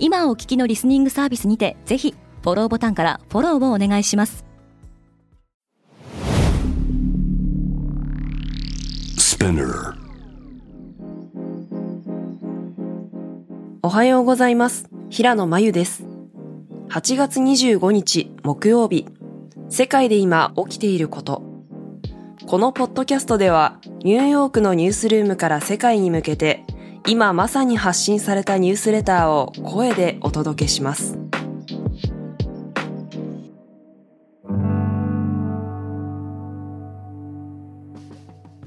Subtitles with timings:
[0.00, 4.44] 今お聞きのリスニングサービスにてぜひフォローボタンからフォローをお願いします。
[13.82, 14.88] おはようございます。
[15.10, 16.04] 平野真由です。
[16.90, 19.06] 8月25日木曜日。
[19.68, 21.42] 世界で今起きていること。
[22.46, 26.64] このポッドキャストではニューヨークのニュースルームから世界に向けて
[27.10, 31.18] 今まさに発信されたニュースレターを声でお届けします。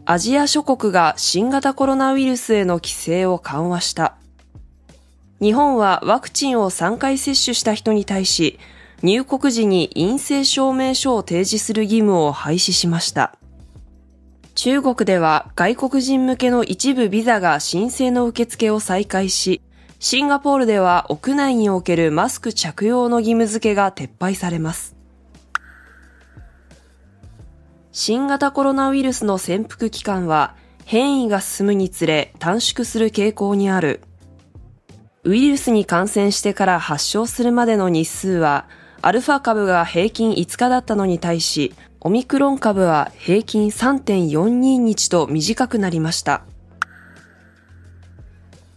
[0.06, 4.16] アジア諸国が新型コロナウイルスへの規制を緩和した。
[5.40, 8.58] 日本はワクチンを3回接種した人に対し、
[9.04, 13.38] 入国時に陰性証明書を提示する義務を廃止しました。
[14.64, 19.64] 中国では外国人向けの一部ビザが申請の受付を再開し、
[19.98, 24.96] シンガポールでは屋内におけるマスク着用の義務付けが撤廃されます。
[27.92, 34.02] 新型コロナウイルスの潜伏期間は変異が進むにつれ短縮する傾向にある。
[35.24, 38.68] ウイルスに感染してから発症するまでの日数は
[39.02, 44.50] アルファ株が平均5日だったのに対し、オミクロン株は平均3.42
[44.80, 46.42] 日と短くなりました。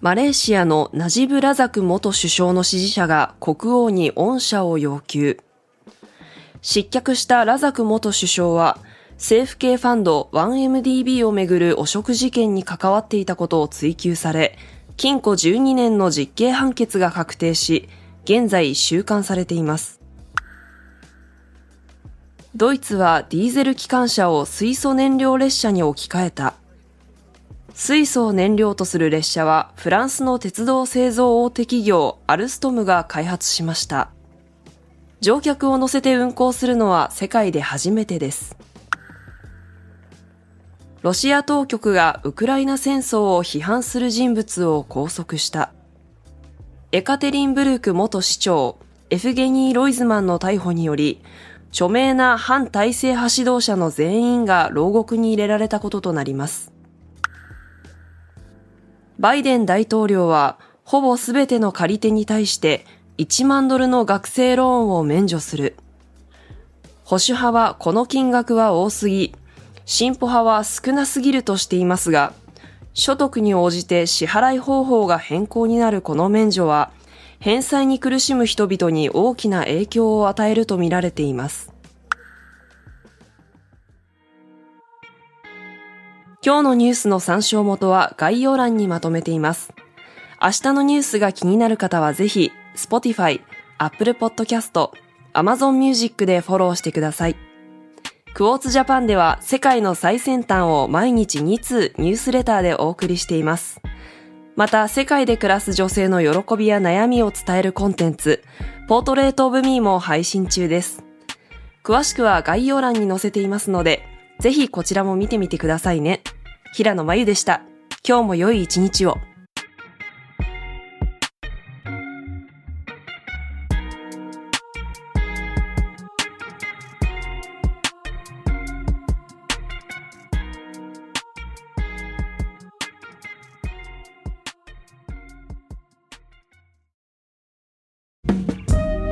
[0.03, 5.41] マレーシアのナジブ・ラザク元首相の支持者が国王に恩赦を要求。
[6.61, 8.77] 失脚したラザク元首相は、
[9.15, 14.59] 政府系ファンド 1MDB をめぐる汚職事件に関わっていたことを追及され、
[14.99, 17.89] 禁錮12年の実刑判決が確定し、
[18.25, 20.04] 現在収監されています。
[22.57, 26.55] ドイツはディーゼル機関車を水素燃料列車に置き換えた。
[27.75, 34.11] 水素を燃料とする列車はフランスの鉄道製造大手企業アルストムが開発しました。
[35.21, 38.57] 乗客を乗せて運行するのは世界で初めてです。
[41.03, 45.73] ロシア当局がウクライナ戦争を批判する人物を拘束した。
[46.93, 48.79] エカテリンブルク元市長、
[49.11, 51.21] エフゲニー・ロイズマンの逮捕により、
[51.75, 56.73] 著名な反体制派指導者の全員が牢獄に入れられたこととなります。
[59.19, 62.87] バイデン大統領は、ほぼすべての借り手に対して
[63.19, 65.75] 1万ドルの学生ローンを免除する。
[67.03, 69.35] 保守派はこの金額は多すぎ、
[69.85, 72.35] 進歩派は少なすぎるとしていますが、
[72.93, 76.93] 所得に応じて支払い方法が変更になるこの免除は、
[77.45, 81.75] 返済に苦しむ人々に大きな影響を与えるとみられています。
[86.43, 89.75] 今日のニュースの参照元は概要欄にまとめています。
[90.41, 93.43] 明日のニュースが気になる方はぜひ、Spotify、
[93.77, 94.89] Apple Podcast、
[95.35, 97.37] Amazon Music でフォローしてください。
[98.33, 103.83] クォーツジャパンでは世界の最先端を毎日2通ニュースレターでお送りしています。
[104.57, 108.43] また、世界で暮らす女性の喜びや悩みを伝えるコンテンツ、
[108.87, 111.05] ポートレートオブミーも配信中です。
[111.83, 114.03] 詳しくは概要欄に載せていますので、
[114.39, 116.23] ぜひこちらも見てみてくださいね。
[116.73, 117.63] 平野真由でした。
[118.07, 119.17] 今日も良い一日を。